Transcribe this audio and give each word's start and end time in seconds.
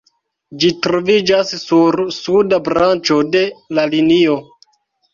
Ĝi 0.63 0.71
troviĝas 0.85 1.53
sur 1.65 1.99
suda 2.17 2.61
branĉo 2.71 3.23
de 3.39 3.47
la 3.81 3.89
linio. 3.97 4.45